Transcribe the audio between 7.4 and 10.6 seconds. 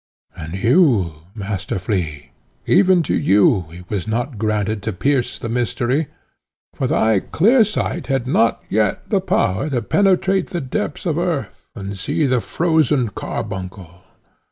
sight had not yet the power to penetrate the